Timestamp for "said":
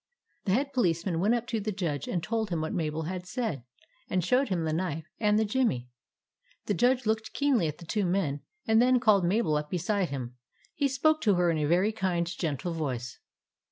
3.27-3.61